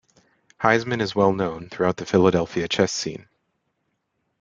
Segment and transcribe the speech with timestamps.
[0.59, 3.27] Heisman is well known throughout the Philadelphia chess scene.